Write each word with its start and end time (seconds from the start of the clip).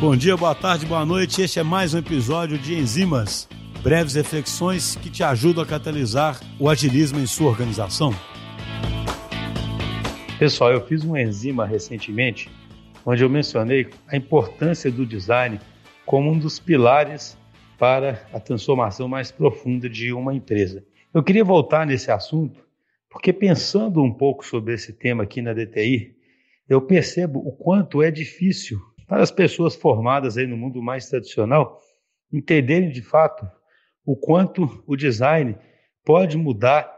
Bom 0.00 0.16
dia, 0.16 0.36
boa 0.36 0.54
tarde, 0.54 0.84
boa 0.84 1.06
noite. 1.06 1.40
Este 1.40 1.60
é 1.60 1.62
mais 1.62 1.94
um 1.94 1.98
episódio 1.98 2.58
de 2.58 2.74
Enzimas, 2.74 3.48
breves 3.80 4.14
reflexões 4.14 4.96
que 4.96 5.08
te 5.08 5.22
ajudam 5.22 5.62
a 5.62 5.66
catalisar 5.66 6.40
o 6.58 6.68
agilismo 6.68 7.20
em 7.20 7.26
sua 7.26 7.48
organização. 7.48 8.12
Pessoal, 10.36 10.72
eu 10.72 10.84
fiz 10.84 11.04
uma 11.04 11.22
enzima 11.22 11.64
recentemente 11.64 12.50
onde 13.06 13.22
eu 13.22 13.30
mencionei 13.30 13.88
a 14.08 14.16
importância 14.16 14.90
do 14.90 15.06
design 15.06 15.60
como 16.04 16.30
um 16.30 16.38
dos 16.38 16.58
pilares 16.58 17.38
para 17.78 18.26
a 18.32 18.40
transformação 18.40 19.06
mais 19.06 19.30
profunda 19.30 19.88
de 19.88 20.12
uma 20.12 20.34
empresa. 20.34 20.84
Eu 21.14 21.22
queria 21.22 21.44
voltar 21.44 21.86
nesse 21.86 22.10
assunto 22.10 22.64
porque 23.08 23.32
pensando 23.32 24.02
um 24.02 24.12
pouco 24.12 24.44
sobre 24.44 24.74
esse 24.74 24.92
tema 24.92 25.22
aqui 25.22 25.40
na 25.40 25.52
DTI, 25.52 26.16
eu 26.68 26.82
percebo 26.82 27.38
o 27.38 27.52
quanto 27.52 28.02
é 28.02 28.10
difícil 28.10 28.80
para 29.06 29.22
as 29.22 29.30
pessoas 29.30 29.74
formadas 29.74 30.36
aí 30.36 30.46
no 30.46 30.56
mundo 30.56 30.82
mais 30.82 31.08
tradicional 31.08 31.80
entenderem 32.32 32.90
de 32.90 33.02
fato 33.02 33.46
o 34.04 34.16
quanto 34.16 34.82
o 34.86 34.96
design 34.96 35.56
pode 36.04 36.36
mudar 36.36 36.92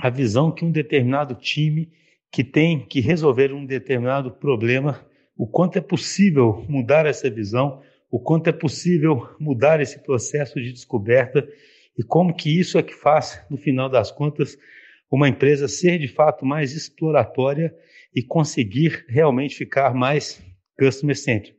a 0.00 0.08
visão 0.08 0.50
que 0.50 0.64
um 0.64 0.70
determinado 0.70 1.34
time 1.34 1.90
que 2.32 2.44
tem 2.44 2.86
que 2.86 3.00
resolver 3.00 3.52
um 3.52 3.66
determinado 3.66 4.30
problema, 4.30 5.04
o 5.36 5.46
quanto 5.46 5.76
é 5.76 5.80
possível 5.80 6.64
mudar 6.68 7.04
essa 7.04 7.28
visão, 7.28 7.82
o 8.10 8.18
quanto 8.18 8.48
é 8.48 8.52
possível 8.52 9.28
mudar 9.38 9.80
esse 9.80 9.98
processo 9.98 10.60
de 10.60 10.72
descoberta 10.72 11.46
e 11.98 12.02
como 12.02 12.34
que 12.34 12.58
isso 12.58 12.78
é 12.78 12.82
que 12.82 12.94
faz, 12.94 13.44
no 13.50 13.56
final 13.56 13.88
das 13.88 14.10
contas, 14.10 14.56
uma 15.10 15.28
empresa 15.28 15.66
ser 15.66 15.98
de 15.98 16.08
fato 16.08 16.46
mais 16.46 16.72
exploratória 16.72 17.74
e 18.14 18.22
conseguir 18.22 19.04
realmente 19.08 19.56
ficar 19.56 19.92
mais 19.92 20.42
customer 20.80 21.14
centric. 21.14 21.54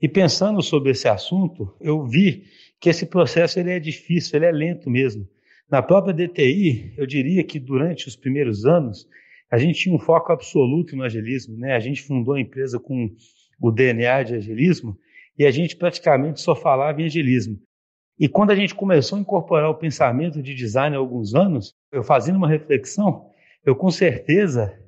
E 0.00 0.08
pensando 0.08 0.62
sobre 0.62 0.92
esse 0.92 1.06
assunto, 1.06 1.76
eu 1.78 2.02
vi 2.06 2.44
que 2.80 2.88
esse 2.88 3.04
processo 3.04 3.60
ele 3.60 3.70
é 3.70 3.78
difícil, 3.78 4.36
ele 4.36 4.46
é 4.46 4.50
lento 4.50 4.88
mesmo. 4.88 5.28
Na 5.70 5.82
própria 5.82 6.14
DTI, 6.14 6.94
eu 6.96 7.06
diria 7.06 7.44
que 7.44 7.60
durante 7.60 8.08
os 8.08 8.16
primeiros 8.16 8.64
anos, 8.64 9.06
a 9.52 9.58
gente 9.58 9.78
tinha 9.78 9.94
um 9.94 9.98
foco 9.98 10.32
absoluto 10.32 10.96
no 10.96 11.04
agilismo, 11.04 11.56
né? 11.58 11.74
A 11.74 11.80
gente 11.80 12.02
fundou 12.02 12.34
a 12.34 12.40
empresa 12.40 12.80
com 12.80 13.10
o 13.60 13.70
DNA 13.70 14.22
de 14.22 14.34
agilismo 14.36 14.96
e 15.38 15.44
a 15.44 15.50
gente 15.50 15.76
praticamente 15.76 16.40
só 16.40 16.56
falava 16.56 17.02
em 17.02 17.04
agilismo. 17.04 17.58
E 18.18 18.28
quando 18.28 18.50
a 18.52 18.54
gente 18.54 18.74
começou 18.74 19.18
a 19.18 19.20
incorporar 19.20 19.68
o 19.68 19.74
pensamento 19.74 20.42
de 20.42 20.54
design 20.54 20.96
há 20.96 20.98
alguns 20.98 21.34
anos, 21.34 21.74
eu 21.92 22.02
fazendo 22.02 22.36
uma 22.36 22.48
reflexão, 22.48 23.26
eu 23.64 23.76
com 23.76 23.90
certeza 23.90 24.78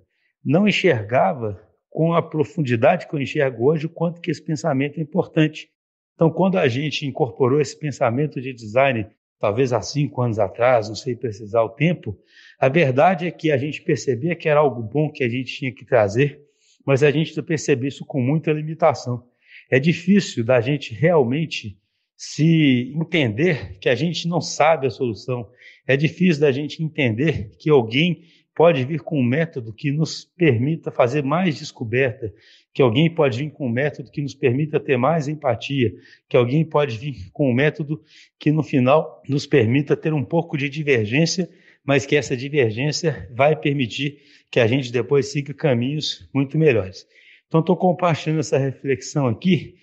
não 0.45 0.67
enxergava 0.67 1.61
com 1.93 2.15
a 2.15 2.23
profundidade 2.23 3.07
que 3.07 3.15
eu 3.15 3.21
enxergo 3.21 3.67
hoje 3.67 3.85
o 3.85 3.91
quanto 3.91 4.21
que 4.21 4.31
esse 4.31 4.43
pensamento 4.43 4.99
é 4.99 5.03
importante. 5.03 5.69
Então, 6.15 6.31
quando 6.31 6.59
a 6.59 6.67
gente 6.67 7.07
incorporou 7.07 7.61
esse 7.61 7.79
pensamento 7.79 8.41
de 8.41 8.53
design, 8.53 9.07
talvez 9.39 9.75
há 9.75 9.83
cinco 9.83 10.23
anos 10.23 10.39
atrás, 10.39 10.89
não 10.89 10.95
sei 10.95 11.15
precisar 11.15 11.63
o 11.63 11.69
tempo, 11.69 12.19
a 12.59 12.69
verdade 12.69 13.27
é 13.27 13.31
que 13.31 13.53
a 13.53 13.59
gente 13.59 13.83
percebia 13.83 14.35
que 14.35 14.49
era 14.49 14.61
algo 14.61 14.83
bom 14.83 15.11
que 15.11 15.23
a 15.23 15.29
gente 15.29 15.55
tinha 15.55 15.73
que 15.73 15.85
trazer, 15.85 16.41
mas 16.87 17.03
a 17.03 17.11
gente 17.11 17.41
percebia 17.43 17.89
isso 17.89 18.07
com 18.07 18.23
muita 18.23 18.53
limitação. 18.53 19.25
É 19.71 19.79
difícil 19.79 20.45
da 20.45 20.61
gente 20.61 20.95
realmente 20.95 21.79
se 22.17 22.93
entender 22.95 23.79
que 23.81 23.89
a 23.89 23.95
gente 23.95 24.27
não 24.27 24.41
sabe 24.41 24.87
a 24.87 24.91
solução. 24.91 25.47
É 25.87 25.97
difícil 25.97 26.41
da 26.41 26.53
gente 26.53 26.83
entender 26.83 27.51
que 27.59 27.69
alguém 27.69 28.23
pode 28.55 28.85
vir 28.85 29.01
com 29.01 29.19
um 29.19 29.25
método 29.25 29.73
que 29.73 29.91
nos 29.91 30.25
permita 30.25 30.91
fazer 30.91 31.23
mais 31.23 31.59
descoberta, 31.59 32.33
que 32.73 32.83
alguém 32.83 33.13
pode 33.13 33.39
vir 33.39 33.51
com 33.51 33.67
um 33.67 33.71
método 33.71 34.11
que 34.11 34.21
nos 34.21 34.35
permita 34.35 34.79
ter 34.79 34.97
mais 34.97 35.29
empatia, 35.29 35.93
que 36.29 36.37
alguém 36.37 36.65
pode 36.65 36.99
vir 36.99 37.31
com 37.33 37.51
um 37.51 37.55
método 37.55 38.03
que 38.39 38.53
no 38.53 38.63
final 38.63 39.23
nos 39.29 39.47
permita 39.47 39.97
ter 39.97 40.13
um 40.13 40.25
pouco 40.25 40.57
de 40.57 40.69
divergência, 40.69 41.49
mas 41.85 42.07
que 42.07 42.17
essa 42.17 42.37
divergência 42.37 43.29
vai 43.35 43.57
permitir 43.57 44.19
que 44.51 44.61
a 44.61 44.67
gente 44.67 44.93
depois 44.93 45.27
siga 45.27 45.55
caminhos 45.55 46.29
muito 46.33 46.59
melhores. 46.59 47.07
Então, 47.49 47.61
estou 47.61 47.77
compartilhando 47.77 48.41
essa 48.41 48.59
reflexão 48.59 49.27
aqui 49.27 49.75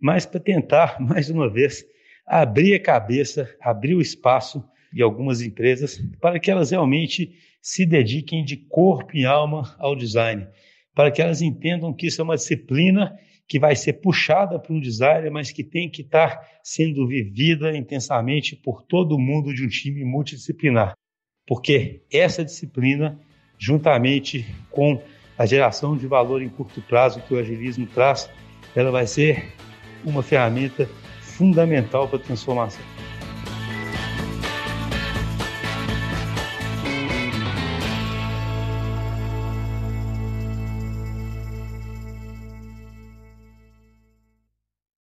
mas 0.00 0.24
para 0.24 0.40
tentar, 0.40 0.98
mais 1.02 1.28
uma 1.30 1.50
vez, 1.50 1.84
abrir 2.26 2.74
a 2.74 2.80
cabeça, 2.80 3.48
abrir 3.60 3.94
o 3.94 4.00
espaço 4.00 4.62
de 4.92 5.02
algumas 5.02 5.40
empresas 5.40 5.98
para 6.20 6.38
que 6.38 6.50
elas 6.50 6.70
realmente 6.70 7.32
se 7.60 7.84
dediquem 7.84 8.44
de 8.44 8.56
corpo 8.56 9.16
e 9.16 9.24
alma 9.24 9.74
ao 9.78 9.94
design, 9.94 10.46
para 10.94 11.10
que 11.10 11.20
elas 11.20 11.42
entendam 11.42 11.92
que 11.92 12.06
isso 12.06 12.20
é 12.20 12.24
uma 12.24 12.36
disciplina 12.36 13.16
que 13.46 13.58
vai 13.58 13.74
ser 13.74 13.94
puxada 13.94 14.58
para 14.58 14.74
um 14.74 14.80
designer, 14.80 15.30
mas 15.30 15.50
que 15.50 15.64
tem 15.64 15.88
que 15.88 16.02
estar 16.02 16.38
sendo 16.62 17.06
vivida 17.06 17.76
intensamente 17.76 18.54
por 18.54 18.82
todo 18.82 19.18
mundo 19.18 19.54
de 19.54 19.64
um 19.64 19.68
time 19.68 20.04
multidisciplinar. 20.04 20.92
Porque 21.46 22.02
essa 22.12 22.44
disciplina, 22.44 23.18
juntamente 23.58 24.44
com 24.70 25.02
a 25.38 25.46
geração 25.46 25.96
de 25.96 26.06
valor 26.06 26.42
em 26.42 26.48
curto 26.48 26.82
prazo 26.82 27.22
que 27.22 27.32
o 27.32 27.38
agilismo 27.38 27.86
traz, 27.86 28.28
ela 28.76 28.90
vai 28.90 29.06
ser 29.06 29.54
uma 30.04 30.22
ferramenta 30.22 30.86
fundamental 31.22 32.06
para 32.06 32.18
a 32.18 32.22
transformação. 32.22 33.07